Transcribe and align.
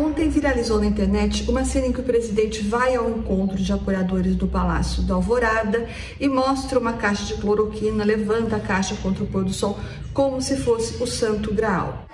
Ontem 0.00 0.30
viralizou 0.30 0.80
na 0.80 0.86
internet 0.86 1.44
uma 1.46 1.62
cena 1.62 1.86
em 1.86 1.92
que 1.92 2.00
o 2.00 2.02
presidente 2.02 2.62
vai 2.62 2.94
ao 2.96 3.10
encontro 3.10 3.58
de 3.58 3.70
apoiadores 3.70 4.34
do 4.34 4.46
Palácio 4.46 5.02
da 5.02 5.12
Alvorada 5.12 5.86
e 6.18 6.26
mostra 6.26 6.78
uma 6.78 6.94
caixa 6.94 7.26
de 7.26 7.34
cloroquina, 7.34 8.02
levanta 8.02 8.56
a 8.56 8.60
caixa 8.60 8.94
contra 9.02 9.22
o 9.22 9.26
pôr 9.26 9.44
do 9.44 9.52
sol 9.52 9.78
como 10.14 10.40
se 10.40 10.56
fosse 10.56 11.02
o 11.02 11.06
santo 11.06 11.52
graal. 11.52 12.06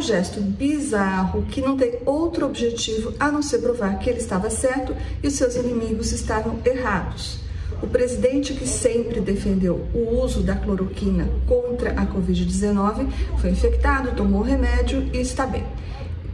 Um 0.00 0.02
gesto 0.02 0.40
bizarro 0.40 1.42
que 1.42 1.60
não 1.60 1.76
tem 1.76 1.98
outro 2.06 2.46
objetivo 2.46 3.12
a 3.20 3.30
não 3.30 3.42
ser 3.42 3.58
provar 3.58 3.98
que 3.98 4.08
ele 4.08 4.18
estava 4.18 4.48
certo 4.48 4.96
e 5.22 5.26
os 5.26 5.34
seus 5.34 5.56
inimigos 5.56 6.10
estavam 6.10 6.58
errados. 6.64 7.38
O 7.82 7.86
presidente 7.86 8.54
que 8.54 8.66
sempre 8.66 9.20
defendeu 9.20 9.86
o 9.92 10.22
uso 10.22 10.42
da 10.42 10.56
cloroquina 10.56 11.28
contra 11.46 11.90
a 11.90 12.06
Covid-19 12.06 13.08
foi 13.38 13.50
infectado, 13.50 14.16
tomou 14.16 14.40
remédio 14.40 15.06
e 15.12 15.18
está 15.18 15.44
bem. 15.44 15.66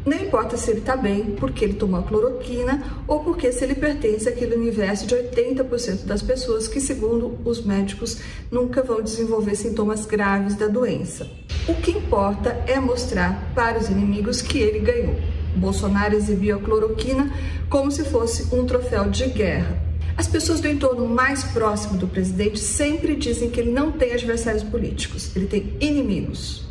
Não 0.05 0.17
importa 0.17 0.57
se 0.57 0.71
ele 0.71 0.79
está 0.79 0.97
bem 0.97 1.35
porque 1.35 1.65
ele 1.65 1.75
tomou 1.75 1.99
a 1.99 2.05
cloroquina 2.05 2.81
ou 3.09 3.25
porque 3.25 3.51
se 3.51 3.65
ele 3.65 3.75
pertence 3.75 4.29
àquele 4.29 4.55
universo 4.55 5.09
de 5.09 5.17
80% 5.17 6.05
das 6.05 6.23
pessoas 6.23 6.69
que, 6.69 6.81
segundo 6.81 7.37
os 7.45 7.65
médicos, 7.65 8.19
nunca 8.49 8.81
vão 8.81 9.03
desenvolver 9.03 9.57
sintomas 9.57 10.07
graves 10.07 10.55
da 10.55 10.69
doença. 10.69 11.29
O 11.69 11.75
que 11.75 11.91
importa 11.91 12.63
é 12.69 12.79
mostrar 12.79 13.53
para 13.53 13.77
os 13.77 13.89
inimigos 13.89 14.41
que 14.41 14.59
ele 14.59 14.79
ganhou. 14.79 15.17
Bolsonaro 15.57 16.15
exibiu 16.15 16.57
a 16.57 16.61
cloroquina 16.61 17.33
como 17.69 17.91
se 17.91 18.05
fosse 18.05 18.55
um 18.55 18.65
troféu 18.65 19.11
de 19.11 19.27
guerra. 19.27 19.77
As 20.17 20.29
pessoas 20.29 20.61
do 20.61 20.69
entorno 20.69 21.09
mais 21.09 21.43
próximo 21.43 21.99
do 21.99 22.07
presidente 22.07 22.61
sempre 22.61 23.17
dizem 23.17 23.51
que 23.51 23.59
ele 23.59 23.73
não 23.73 23.91
tem 23.91 24.13
adversários 24.13 24.63
políticos, 24.63 25.35
ele 25.35 25.47
tem 25.47 25.77
inimigos. 25.81 26.65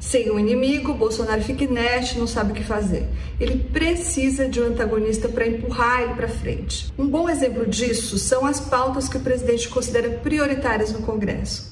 Sem 0.00 0.28
um 0.28 0.38
inimigo, 0.40 0.92
Bolsonaro 0.92 1.40
fica 1.40 1.62
inerte, 1.62 2.18
não 2.18 2.26
sabe 2.26 2.50
o 2.50 2.54
que 2.54 2.64
fazer. 2.64 3.06
Ele 3.38 3.56
precisa 3.72 4.48
de 4.48 4.60
um 4.60 4.66
antagonista 4.66 5.28
para 5.28 5.46
empurrar 5.46 6.02
ele 6.02 6.14
para 6.14 6.26
frente. 6.26 6.92
Um 6.98 7.06
bom 7.06 7.30
exemplo 7.30 7.64
disso 7.64 8.18
são 8.18 8.44
as 8.44 8.58
pautas 8.58 9.08
que 9.08 9.16
o 9.16 9.20
presidente 9.20 9.68
considera 9.68 10.10
prioritárias 10.18 10.92
no 10.92 11.02
Congresso. 11.02 11.71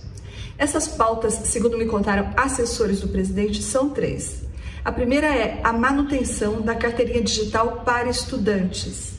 Essas 0.61 0.87
pautas, 0.87 1.33
segundo 1.45 1.79
me 1.79 1.87
contaram 1.87 2.35
assessores 2.37 3.01
do 3.01 3.09
presidente, 3.09 3.63
são 3.63 3.89
três. 3.89 4.43
A 4.85 4.93
primeira 4.93 5.27
é 5.27 5.59
a 5.65 5.73
manutenção 5.73 6.61
da 6.61 6.75
carteirinha 6.75 7.23
digital 7.23 7.83
para 7.83 8.11
estudantes. 8.11 9.15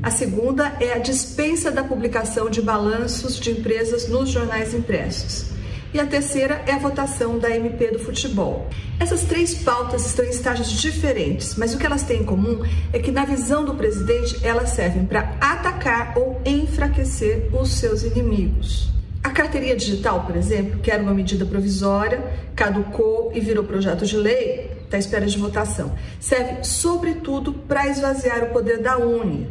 A 0.00 0.12
segunda 0.12 0.76
é 0.78 0.92
a 0.92 0.98
dispensa 0.98 1.72
da 1.72 1.82
publicação 1.82 2.48
de 2.48 2.62
balanços 2.62 3.40
de 3.40 3.50
empresas 3.50 4.08
nos 4.08 4.28
jornais 4.28 4.72
impressos 4.72 5.46
e 5.92 5.98
a 5.98 6.06
terceira 6.06 6.62
é 6.64 6.72
a 6.72 6.78
votação 6.78 7.40
da 7.40 7.50
MP 7.50 7.90
do 7.90 7.98
futebol. 7.98 8.68
Essas 9.00 9.22
três 9.22 9.54
pautas 9.54 10.06
estão 10.06 10.24
em 10.24 10.30
estágios 10.30 10.70
diferentes, 10.70 11.56
mas 11.56 11.74
o 11.74 11.78
que 11.78 11.86
elas 11.86 12.04
têm 12.04 12.20
em 12.20 12.24
comum 12.24 12.62
é 12.92 13.00
que, 13.00 13.10
na 13.10 13.24
visão 13.24 13.64
do 13.64 13.74
presidente, 13.74 14.38
elas 14.44 14.70
servem 14.70 15.04
para 15.06 15.34
atacar 15.40 16.16
ou 16.16 16.40
enfraquecer 16.44 17.48
os 17.52 17.70
seus 17.70 18.04
inimigos. 18.04 18.97
A 19.22 19.30
carteirinha 19.30 19.76
digital, 19.76 20.24
por 20.24 20.36
exemplo, 20.36 20.80
que 20.80 20.90
era 20.90 21.02
uma 21.02 21.12
medida 21.12 21.44
provisória, 21.44 22.22
caducou 22.54 23.32
e 23.34 23.40
virou 23.40 23.64
projeto 23.64 24.06
de 24.06 24.16
lei, 24.16 24.70
está 24.84 24.96
à 24.96 25.00
espera 25.00 25.26
de 25.26 25.36
votação, 25.36 25.92
serve 26.18 26.64
sobretudo 26.64 27.52
para 27.52 27.88
esvaziar 27.88 28.44
o 28.44 28.50
poder 28.50 28.80
da 28.80 28.96
UNE, 28.96 29.48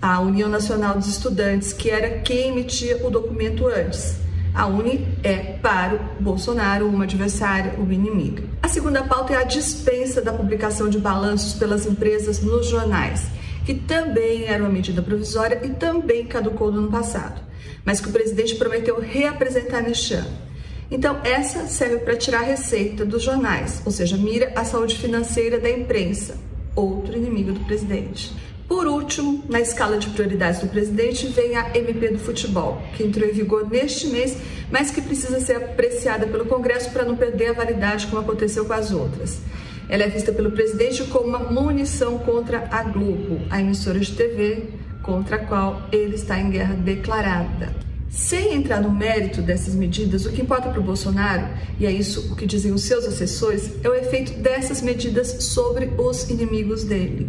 a 0.00 0.20
União 0.20 0.48
Nacional 0.48 0.96
dos 0.96 1.06
Estudantes, 1.06 1.72
que 1.72 1.90
era 1.90 2.20
quem 2.20 2.48
emitia 2.48 3.06
o 3.06 3.10
documento 3.10 3.66
antes. 3.66 4.16
A 4.52 4.66
UNE 4.66 5.06
é 5.22 5.36
para 5.62 5.94
o 6.18 6.22
Bolsonaro 6.22 6.88
uma 6.88 7.04
adversária, 7.04 7.74
uma 7.78 7.94
inimiga. 7.94 8.42
A 8.62 8.68
segunda 8.68 9.02
pauta 9.04 9.32
é 9.32 9.36
a 9.36 9.44
dispensa 9.44 10.20
da 10.20 10.32
publicação 10.32 10.88
de 10.88 10.98
balanços 10.98 11.54
pelas 11.54 11.86
empresas 11.86 12.40
nos 12.40 12.66
jornais, 12.66 13.28
que 13.64 13.74
também 13.74 14.46
era 14.46 14.62
uma 14.62 14.72
medida 14.72 15.02
provisória 15.02 15.60
e 15.62 15.68
também 15.68 16.26
caducou 16.26 16.72
no 16.72 16.80
ano 16.80 16.90
passado, 16.90 17.40
mas 17.84 18.00
que 18.00 18.08
o 18.08 18.12
presidente 18.12 18.54
prometeu 18.56 19.00
reapresentar 19.00 19.82
neste 19.82 20.14
ano. 20.14 20.50
Então, 20.90 21.20
essa 21.22 21.66
serve 21.66 21.98
para 21.98 22.16
tirar 22.16 22.40
a 22.40 22.46
receita 22.46 23.04
dos 23.04 23.22
jornais, 23.22 23.80
ou 23.84 23.92
seja, 23.92 24.16
mira 24.16 24.52
a 24.56 24.64
saúde 24.64 24.98
financeira 24.98 25.58
da 25.58 25.70
imprensa, 25.70 26.36
outro 26.74 27.16
inimigo 27.16 27.52
do 27.52 27.60
presidente. 27.60 28.32
Por 28.66 28.86
último, 28.86 29.44
na 29.48 29.60
escala 29.60 29.98
de 29.98 30.08
prioridades 30.10 30.60
do 30.60 30.68
presidente, 30.68 31.26
vem 31.26 31.56
a 31.56 31.76
MP 31.76 32.08
do 32.08 32.18
futebol, 32.18 32.80
que 32.96 33.04
entrou 33.04 33.28
em 33.28 33.32
vigor 33.32 33.68
neste 33.68 34.08
mês, 34.08 34.36
mas 34.70 34.90
que 34.90 35.00
precisa 35.00 35.40
ser 35.40 35.56
apreciada 35.56 36.26
pelo 36.26 36.46
Congresso 36.46 36.90
para 36.90 37.04
não 37.04 37.16
perder 37.16 37.48
a 37.48 37.52
validade, 37.52 38.06
como 38.06 38.22
aconteceu 38.22 38.64
com 38.64 38.72
as 38.72 38.92
outras. 38.92 39.40
Ela 39.88 40.04
é 40.04 40.08
vista 40.08 40.32
pelo 40.32 40.52
presidente 40.52 41.02
como 41.04 41.26
uma 41.26 41.38
munição 41.40 42.18
contra 42.18 42.68
a 42.70 42.84
Globo, 42.84 43.40
a 43.50 43.60
emissora 43.60 43.98
de 43.98 44.12
TV 44.12 44.68
contra 45.10 45.34
a 45.34 45.44
qual 45.44 45.82
ele 45.90 46.14
está 46.14 46.38
em 46.38 46.50
guerra 46.50 46.74
declarada. 46.74 47.74
Sem 48.08 48.54
entrar 48.54 48.80
no 48.80 48.92
mérito 48.92 49.42
dessas 49.42 49.74
medidas, 49.74 50.24
o 50.24 50.30
que 50.30 50.40
importa 50.40 50.68
para 50.68 50.78
o 50.78 50.84
Bolsonaro, 50.84 51.48
e 51.80 51.86
é 51.86 51.90
isso 51.90 52.32
o 52.32 52.36
que 52.36 52.46
dizem 52.46 52.70
os 52.70 52.82
seus 52.82 53.04
assessores, 53.04 53.72
é 53.82 53.88
o 53.88 53.94
efeito 53.94 54.34
dessas 54.34 54.80
medidas 54.80 55.42
sobre 55.42 55.90
os 55.98 56.30
inimigos 56.30 56.84
dele. 56.84 57.28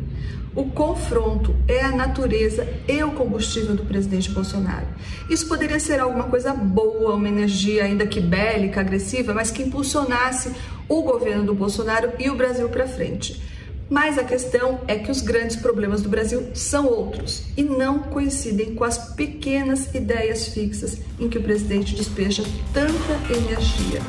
O 0.53 0.65
confronto 0.65 1.55
é 1.67 1.81
a 1.81 1.91
natureza 1.95 2.67
e 2.87 3.03
o 3.03 3.13
combustível 3.13 3.75
do 3.75 3.85
presidente 3.85 4.29
Bolsonaro. 4.29 4.85
Isso 5.27 5.47
poderia 5.47 5.79
ser 5.79 5.99
alguma 5.99 6.25
coisa 6.25 6.53
boa, 6.53 7.15
uma 7.15 7.29
energia 7.29 7.85
ainda 7.85 8.05
que 8.05 8.19
bélica, 8.19 8.81
agressiva, 8.81 9.33
mas 9.33 9.49
que 9.49 9.63
impulsionasse 9.63 10.51
o 10.87 11.01
governo 11.01 11.45
do 11.45 11.55
Bolsonaro 11.55 12.11
e 12.19 12.29
o 12.29 12.35
Brasil 12.35 12.69
para 12.69 12.87
frente. 12.87 13.41
Mas 13.91 14.17
a 14.17 14.23
questão 14.23 14.79
é 14.87 14.97
que 14.97 15.11
os 15.11 15.19
grandes 15.19 15.57
problemas 15.57 16.01
do 16.01 16.07
Brasil 16.07 16.51
são 16.53 16.87
outros 16.87 17.43
e 17.57 17.61
não 17.61 17.99
coincidem 17.99 18.73
com 18.73 18.85
as 18.85 19.15
pequenas 19.15 19.93
ideias 19.93 20.47
fixas 20.47 20.99
em 21.19 21.27
que 21.27 21.37
o 21.37 21.43
presidente 21.43 21.93
despeja 21.93 22.41
tanta 22.73 23.33
energia. 23.35 23.99